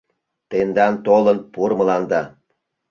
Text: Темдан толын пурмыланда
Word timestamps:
Темдан 0.49 0.93
толын 1.05 1.37
пурмыланда 1.53 2.21